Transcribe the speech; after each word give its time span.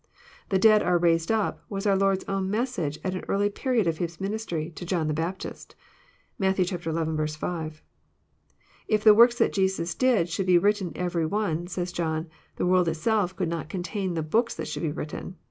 '* 0.27 0.49
The 0.49 0.57
dead 0.57 0.81
are 0.81 0.97
raised 0.97 1.31
up," 1.31 1.61
was 1.69 1.85
our 1.85 1.95
Lord's 1.95 2.23
own 2.23 2.49
message, 2.49 2.97
at 3.03 3.13
an 3.13 3.23
early 3.27 3.51
period 3.51 3.85
of 3.85 3.99
His 3.99 4.17
ministiy, 4.17 4.73
to 4.73 4.83
John 4.83 5.07
the 5.07 5.13
Baptist. 5.13 5.75
(Matt. 6.39 6.57
xl. 6.57 6.75
5.) 6.91 7.83
If 8.87 9.03
the 9.03 9.13
works 9.13 9.37
that 9.37 9.53
Jesus 9.53 9.93
did 9.93 10.27
should 10.27 10.47
be 10.47 10.57
written 10.57 10.91
every 10.95 11.27
one," 11.27 11.67
says 11.67 11.91
John, 11.91 12.29
the 12.55 12.65
world 12.65 12.87
Itself 12.87 13.35
could 13.35 13.47
not 13.49 13.69
contain 13.69 14.15
the 14.15 14.23
books 14.23 14.55
that 14.55 14.67
should 14.67 14.81
be 14.81 14.91
written." 14.91 15.35